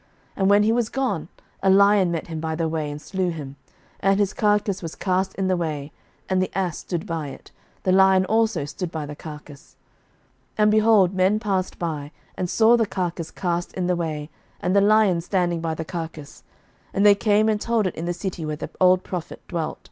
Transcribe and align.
11:013:024 0.00 0.08
And 0.40 0.48
when 0.48 0.62
he 0.62 0.72
was 0.72 0.88
gone, 0.88 1.28
a 1.62 1.68
lion 1.68 2.10
met 2.10 2.28
him 2.28 2.40
by 2.40 2.54
the 2.54 2.70
way, 2.70 2.90
and 2.90 3.02
slew 3.02 3.28
him: 3.28 3.56
and 4.00 4.18
his 4.18 4.32
carcase 4.32 4.80
was 4.82 4.94
cast 4.94 5.34
in 5.34 5.46
the 5.46 5.58
way, 5.58 5.92
and 6.26 6.40
the 6.40 6.50
ass 6.56 6.78
stood 6.78 7.04
by 7.04 7.28
it, 7.28 7.50
the 7.82 7.92
lion 7.92 8.24
also 8.24 8.64
stood 8.64 8.90
by 8.90 9.04
the 9.04 9.14
carcase. 9.14 9.76
11:013:025 10.56 10.62
And, 10.62 10.70
behold, 10.70 11.12
men 11.12 11.38
passed 11.38 11.78
by, 11.78 12.12
and 12.34 12.48
saw 12.48 12.78
the 12.78 12.86
carcase 12.86 13.30
cast 13.30 13.74
in 13.74 13.88
the 13.88 13.94
way, 13.96 14.30
and 14.62 14.74
the 14.74 14.80
lion 14.80 15.20
standing 15.20 15.60
by 15.60 15.74
the 15.74 15.84
carcase: 15.84 16.44
and 16.94 17.04
they 17.04 17.14
came 17.14 17.50
and 17.50 17.60
told 17.60 17.86
it 17.86 17.94
in 17.94 18.06
the 18.06 18.14
city 18.14 18.46
where 18.46 18.56
the 18.56 18.70
old 18.80 19.02
prophet 19.04 19.42
dwelt. 19.48 19.90